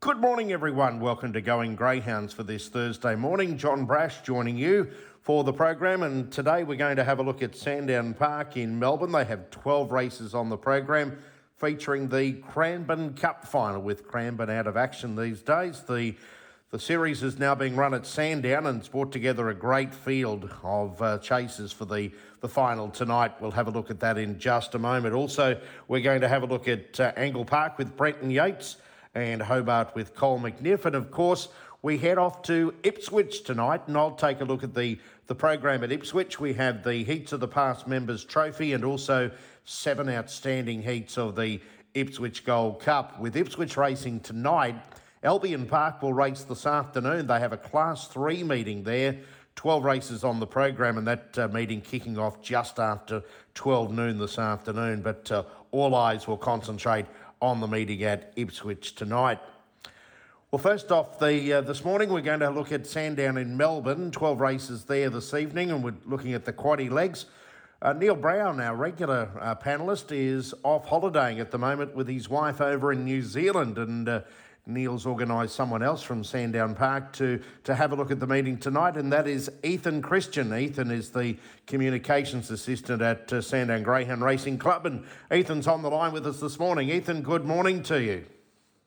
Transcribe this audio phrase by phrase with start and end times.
[0.00, 1.00] Good morning, everyone.
[1.00, 3.58] Welcome to Going Greyhounds for this Thursday morning.
[3.58, 7.42] John Brasch joining you for the program, and today we're going to have a look
[7.42, 9.10] at Sandown Park in Melbourne.
[9.10, 11.18] They have 12 races on the program
[11.56, 15.82] featuring the Cranbourne Cup final with Cranbourne out of action these days.
[15.82, 16.14] The
[16.70, 20.50] the series is now being run at Sandown and it's brought together a great field
[20.62, 23.32] of uh, chasers for the, the final tonight.
[23.40, 25.14] We'll have a look at that in just a moment.
[25.14, 25.58] Also,
[25.88, 28.76] we're going to have a look at uh, Angle Park with Brenton Yates
[29.14, 30.84] and Hobart with Cole McNiff.
[30.84, 31.48] And of course,
[31.82, 35.84] we head off to Ipswich tonight, and I'll take a look at the, the program
[35.84, 36.40] at Ipswich.
[36.40, 39.30] We have the Heats of the Past Members Trophy and also
[39.64, 41.60] seven outstanding heats of the
[41.94, 43.20] Ipswich Gold Cup.
[43.20, 44.74] With Ipswich racing tonight,
[45.22, 47.26] Albion Park will race this afternoon.
[47.26, 49.18] They have a Class 3 meeting there.
[49.58, 53.20] 12 races on the program, and that uh, meeting kicking off just after
[53.54, 55.02] 12 noon this afternoon.
[55.02, 57.06] But uh, all eyes will concentrate
[57.40, 59.38] on the meeting at Ipswich tonight.
[60.50, 64.10] Well, first off, the uh, this morning we're going to look at Sandown in Melbourne.
[64.10, 67.26] 12 races there this evening, and we're looking at the quaddy legs.
[67.80, 72.28] Uh, Neil Brown, our regular uh, panellist, is off holidaying at the moment with his
[72.28, 74.20] wife over in New Zealand, and uh,
[74.68, 78.58] Neil's organised someone else from Sandown Park to, to have a look at the meeting
[78.58, 80.54] tonight, and that is Ethan Christian.
[80.54, 85.88] Ethan is the communications assistant at uh, Sandown Greyhound Racing Club, and Ethan's on the
[85.88, 86.90] line with us this morning.
[86.90, 88.26] Ethan, good morning to you.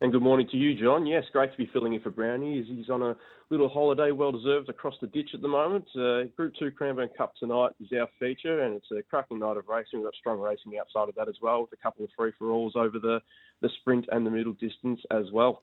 [0.00, 1.06] And good morning to you, John.
[1.06, 2.62] Yes, great to be filling in for Brownie.
[2.62, 3.16] He's on a
[3.50, 5.86] little holiday, well deserved, across the ditch at the moment.
[5.96, 9.66] Uh, Group 2 Cranbourne Cup tonight is our feature, and it's a cracking night of
[9.66, 9.98] racing.
[9.98, 12.52] We've got strong racing outside of that as well, with a couple of free for
[12.52, 13.18] alls over the,
[13.60, 15.62] the sprint and the middle distance as well.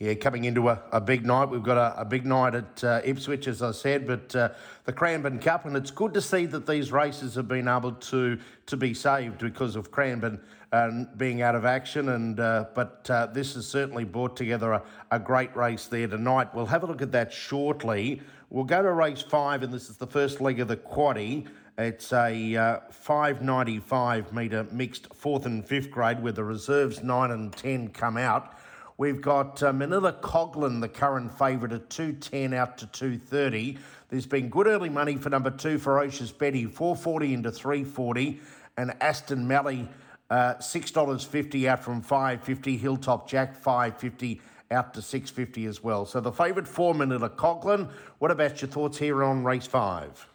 [0.00, 1.44] Yeah, coming into a, a big night.
[1.50, 4.48] We've got a, a big night at uh, Ipswich, as I said, but uh,
[4.86, 8.36] the Cranbourne Cup, and it's good to see that these races have been able to
[8.66, 10.40] to be saved because of Cranbourne
[10.72, 12.08] um, being out of action.
[12.08, 16.52] And uh, but uh, this has certainly brought together a, a great race there tonight.
[16.52, 18.20] We'll have a look at that shortly.
[18.50, 21.46] We'll go to race five, and this is the first leg of the quaddy.
[21.78, 27.52] It's a uh, 595 metre mixed fourth and fifth grade where the reserves 9 and
[27.52, 28.54] 10 come out.
[28.96, 33.76] We've got uh, Manila Coughlin, the current favourite, at 210 out to 230.
[34.08, 38.40] There's been good early money for number two, Ferocious Betty, 440 into 340.
[38.76, 39.88] And Aston Malley,
[40.30, 42.76] uh, $6.50 out from 550.
[42.76, 44.40] Hilltop Jack, 550
[44.70, 46.06] out to 650 as well.
[46.06, 47.90] So the favourite four, Manila Coughlin.
[48.18, 50.28] What about your thoughts here on race five?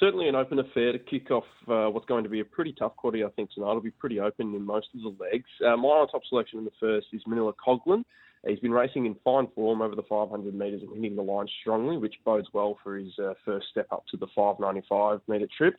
[0.00, 2.96] Certainly an open affair to kick off uh, what's going to be a pretty tough
[2.96, 3.70] quarter, I think, tonight.
[3.70, 5.48] It'll be pretty open in most of the legs.
[5.64, 8.04] Uh, my top selection in the first is Manila Coughlin.
[8.46, 11.96] He's been racing in fine form over the 500 metres and hitting the line strongly,
[11.96, 15.74] which bodes well for his uh, first step up to the 595 metre trip.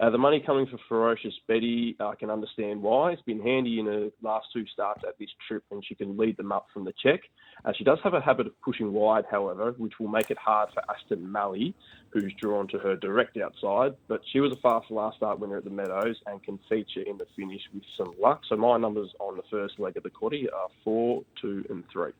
[0.00, 3.10] Uh, the money coming for Ferocious Betty, I can understand why.
[3.10, 6.36] It's been handy in her last two starts at this trip, and she can lead
[6.36, 7.20] them up from the check.
[7.64, 10.68] Uh, she does have a habit of pushing wide, however, which will make it hard
[10.72, 11.74] for Aston Malley,
[12.10, 13.94] who's drawn to her direct outside.
[14.08, 17.18] But she was a fast last start winner at the Meadows and can feature in
[17.18, 18.42] the finish with some luck.
[18.48, 22.12] So my numbers on the first leg of the quaddy are four, two, and three.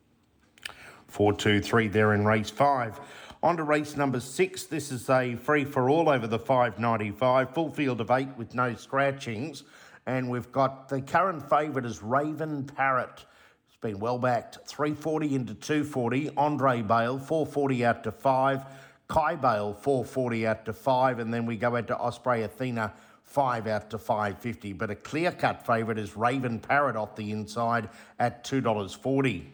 [1.07, 3.01] Four, two, three there in race five.
[3.43, 4.65] On to race number six.
[4.65, 8.75] This is a free for all over the 595, full field of eight with no
[8.75, 9.63] scratchings.
[10.07, 13.27] And we've got the current favourite is Raven Parrot.
[13.69, 14.59] It's been well backed.
[14.67, 16.31] 340 into 240.
[16.37, 18.65] Andre Bale, 440 out to five.
[19.09, 21.19] Kai Bale, 440 out to five.
[21.19, 22.93] And then we go out to Osprey Athena,
[23.23, 24.75] five out to 550.
[24.75, 29.45] But a clear cut favourite is Raven Parrot off the inside at $2.40.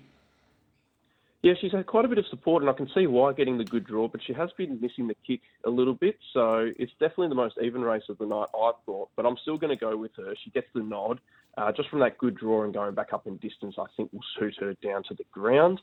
[1.43, 3.65] Yeah, she's had quite a bit of support, and I can see why getting the
[3.65, 6.17] good draw, but she has been missing the kick a little bit.
[6.33, 9.11] So it's definitely the most even race of the night, I've thought.
[9.15, 10.35] But I'm still going to go with her.
[10.43, 11.21] She gets the nod.
[11.59, 14.25] Uh, just from that good draw and going back up in distance, I think will
[14.39, 15.83] suit her down to the ground.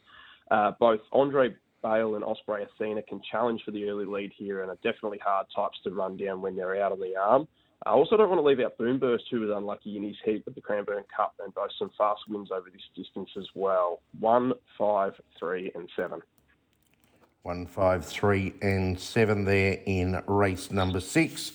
[0.50, 4.70] Uh, both Andre Bale and Osprey Athena can challenge for the early lead here and
[4.70, 7.48] are definitely hard types to run down when they're out on the arm.
[7.86, 10.54] I also don't want to leave out Boomburst, who was unlucky in his heat at
[10.54, 14.02] the Cranbourne Cup and boasts some fast wins over this distance as well.
[14.20, 16.22] One, five, three, and seven.
[17.42, 21.54] One, five, three, and seven there in race number six.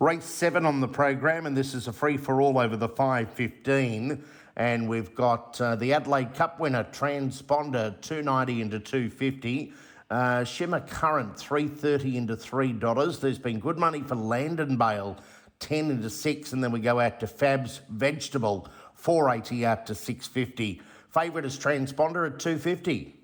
[0.00, 4.24] Race seven on the program, and this is a free for all over the 515.
[4.60, 9.72] And we've got uh, the Adelaide Cup winner, Transponder, 290 into 250.
[10.10, 13.20] Uh, Shimmer Current, 330 into $3.
[13.20, 15.16] There's been good money for Landon Bale
[15.60, 20.82] 10 into 6, and then we go out to Fab's Vegetable, 480 out to 650.
[21.08, 23.18] Favourite is Transponder at 250.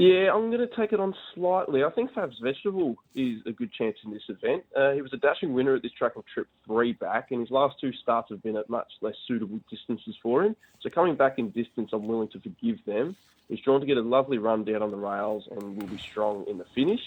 [0.00, 1.84] Yeah, I'm going to take it on slightly.
[1.84, 4.64] I think Fab's Vegetable is a good chance in this event.
[4.74, 7.50] Uh, he was a dashing winner at this track on trip three back, and his
[7.50, 10.56] last two starts have been at much less suitable distances for him.
[10.80, 13.14] So coming back in distance, I'm willing to forgive them.
[13.50, 16.46] He's drawn to get a lovely run down on the rails and will be strong
[16.48, 17.02] in the finish.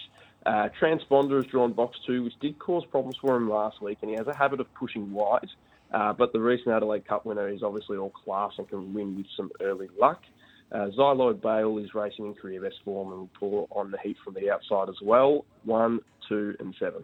[0.45, 4.11] Uh, Transponder has drawn box two, which did cause problems for him last week, and
[4.11, 5.49] he has a habit of pushing wide.
[5.91, 9.25] Uh, but the recent Adelaide Cup winner is obviously all class and can win with
[9.35, 10.21] some early luck.
[10.73, 14.17] Uh, Xyloid Bale is racing in career best form and will pull on the heat
[14.23, 15.45] from the outside as well.
[15.65, 17.03] One, two, and seven.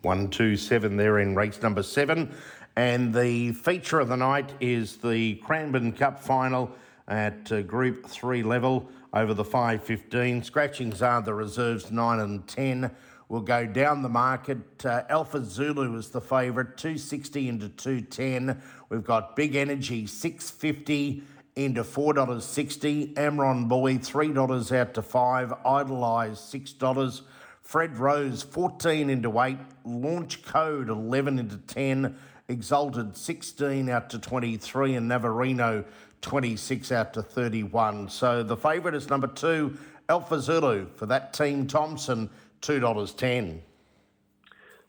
[0.00, 2.34] One, two, seven there in race number seven.
[2.76, 6.72] And the feature of the night is the Cranbourne Cup final
[7.08, 10.42] at uh, Group 3 level over the 5.15.
[10.42, 12.90] Scratchings are the reserves 9 and 10.
[13.28, 14.84] We'll go down the market.
[14.84, 18.62] Uh, Alpha Zulu is the favourite, 260 into 210.
[18.88, 21.22] We've got Big Energy, 650
[21.56, 23.14] into $4.60.
[23.14, 27.22] Amron Boy, $3 out to 5 Idolize, $6.
[27.62, 29.58] Fred Rose, 14 into 8.
[29.84, 32.16] Launch Code, 11 into 10.
[32.48, 34.94] Exalted, 16 out to 23.
[34.96, 35.84] And Navarino,
[36.22, 38.08] 26 out to 31.
[38.08, 39.76] So the favourite is number two,
[40.08, 42.30] Alpha Zulu, for that team Thompson,
[42.62, 43.60] $2.10.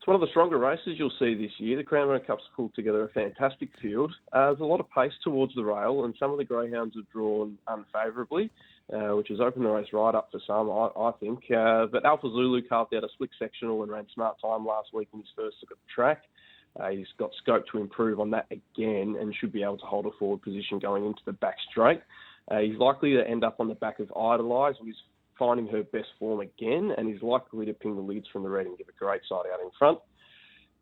[0.03, 1.77] It's one of the stronger races you'll see this year.
[1.77, 4.11] The Cranbourne Cup's pulled together a fantastic field.
[4.33, 7.09] Uh, there's a lot of pace towards the rail, and some of the greyhounds have
[7.09, 8.51] drawn unfavourably,
[8.93, 11.49] uh, which has opened the race right up for some, I, I think.
[11.49, 15.07] Uh, but Alpha Zulu carved out a slick sectional and ran smart time last week
[15.13, 16.23] in his first look at the track.
[16.77, 20.05] Uh, he's got scope to improve on that again and should be able to hold
[20.05, 22.01] a forward position going into the back straight.
[22.51, 24.75] Uh, he's likely to end up on the back of Idolize,
[25.37, 28.65] finding her best form again, and is likely to ping the leads from the red
[28.65, 29.99] and give a great side out in front.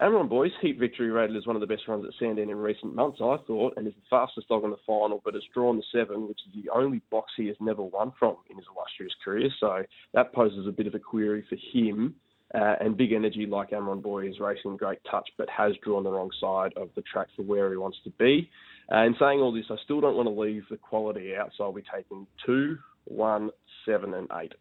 [0.01, 2.95] Amron Boys, heat victory rated as one of the best runs at Sandown in recent
[2.95, 5.83] months, I thought, and is the fastest dog in the final, but has drawn the
[5.92, 9.50] seven, which is the only box he has never won from in his illustrious career.
[9.59, 9.83] So
[10.15, 12.15] that poses a bit of a query for him.
[12.53, 16.12] Uh, and big energy like Amron Boy is racing great touch, but has drawn the
[16.12, 18.50] wrong side of the track for where he wants to be.
[18.92, 21.63] Uh, and saying all this, I still don't want to leave the quality out, so
[21.63, 23.51] I'll be taking two, one,
[23.86, 24.53] seven, and eight.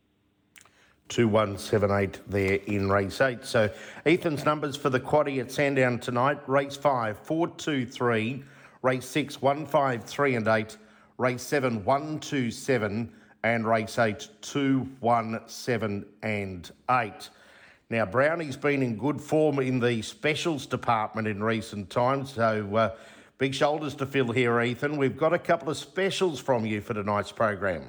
[1.11, 3.45] 2178 there in race 8.
[3.45, 3.69] So
[4.07, 8.45] Ethan's numbers for the quaddy at Sandown tonight race 5, 4, 2, 3,
[8.83, 10.77] race 6, 1, 5, 3, and 8,
[11.19, 17.31] race 7, 1, 2, 7, and race 8, 2, 1, 7, and 8.
[17.91, 22.95] Now, Brownie's been in good form in the specials department in recent times, so uh,
[23.39, 24.97] big shoulders to fill here, Ethan.
[24.97, 27.89] We've got a couple of specials from you for tonight's program.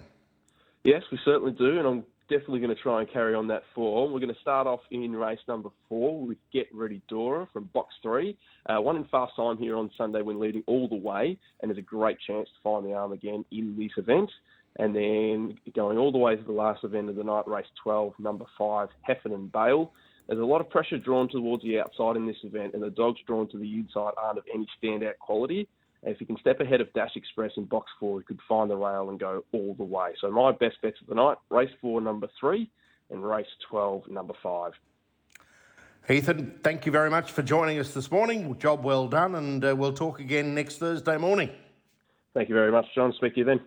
[0.84, 4.12] Yes, we certainly do, and I'm definitely going to try and carry on that form.
[4.12, 7.94] We're going to start off in race number four with Get Ready Dora from box
[8.02, 8.36] three.
[8.66, 11.78] Uh, one in fast time here on Sunday when leading all the way, and there's
[11.78, 14.32] a great chance to find the arm again in this event.
[14.80, 18.14] And then going all the way to the last event of the night, race 12,
[18.18, 19.92] number five, Heffernan Bale.
[20.28, 23.20] There's a lot of pressure drawn towards the outside in this event, and the dogs
[23.28, 25.68] drawn to the inside aren't of any standout quality.
[26.04, 28.76] If he can step ahead of Dash Express in box four, he could find the
[28.76, 30.14] rail and go all the way.
[30.20, 32.70] So my best bets of the night: race four, number three,
[33.12, 34.74] and race twelve, number five.
[36.10, 38.58] Ethan, thank you very much for joining us this morning.
[38.58, 41.52] Job well done, and uh, we'll talk again next Thursday morning.
[42.34, 43.14] Thank you very much, John.
[43.14, 43.60] Speak to you then.